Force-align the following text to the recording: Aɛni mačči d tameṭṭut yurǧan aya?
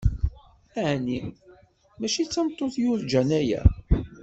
Aɛni 0.79 1.17
mačči 1.99 2.23
d 2.25 2.29
tameṭṭut 2.29 2.75
yurǧan 2.83 3.29
aya? 3.39 3.61